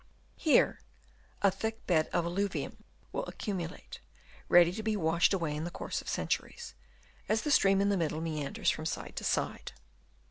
Here 0.37 0.79
a 1.43 1.51
thick 1.51 1.85
bed 1.85 2.07
of 2.11 2.25
alluvium 2.25 2.83
will 3.11 3.27
accumulate, 3.27 3.99
ready 4.49 4.71
to 4.73 4.81
be 4.81 4.95
washed 4.95 5.31
away 5.31 5.55
in 5.55 5.63
the 5.63 5.69
course 5.69 6.01
of 6.01 6.09
centuries, 6.09 6.73
as 7.29 7.43
the 7.43 7.51
stream 7.51 7.79
in 7.79 7.89
the 7.89 7.97
middle 7.97 8.19
meanders 8.19 8.71
from 8.71 8.87
side 8.87 9.15
to 9.17 9.23
side. 9.23 9.73